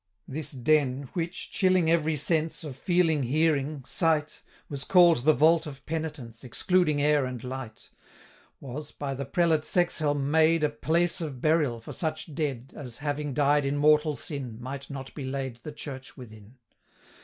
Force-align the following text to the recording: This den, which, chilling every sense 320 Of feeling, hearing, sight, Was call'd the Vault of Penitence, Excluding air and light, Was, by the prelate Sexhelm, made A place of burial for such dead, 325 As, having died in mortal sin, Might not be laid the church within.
This 0.27 0.49
den, 0.51 1.09
which, 1.13 1.51
chilling 1.51 1.91
every 1.91 2.15
sense 2.15 2.61
320 2.61 2.69
Of 2.71 2.83
feeling, 2.83 3.21
hearing, 3.21 3.85
sight, 3.85 4.41
Was 4.67 4.83
call'd 4.83 5.25
the 5.25 5.33
Vault 5.35 5.67
of 5.67 5.85
Penitence, 5.85 6.43
Excluding 6.43 6.99
air 6.99 7.23
and 7.27 7.43
light, 7.43 7.91
Was, 8.59 8.91
by 8.91 9.13
the 9.13 9.25
prelate 9.25 9.61
Sexhelm, 9.63 10.31
made 10.31 10.63
A 10.63 10.69
place 10.69 11.21
of 11.21 11.39
burial 11.39 11.79
for 11.79 11.93
such 11.93 12.33
dead, 12.33 12.69
325 12.69 12.83
As, 12.83 12.97
having 12.97 13.33
died 13.35 13.63
in 13.63 13.77
mortal 13.77 14.15
sin, 14.15 14.57
Might 14.59 14.89
not 14.89 15.13
be 15.13 15.23
laid 15.23 15.57
the 15.57 15.71
church 15.71 16.17
within. 16.17 16.55